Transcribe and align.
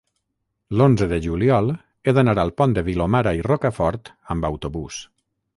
l'onze 0.79 1.07
de 1.11 1.19
juliol 1.25 1.69
he 2.09 2.15
d'anar 2.19 2.35
al 2.45 2.53
Pont 2.63 2.75
de 2.79 2.85
Vilomara 2.89 3.37
i 3.41 3.47
Rocafort 3.51 4.11
amb 4.37 4.51
autobús. 4.55 5.03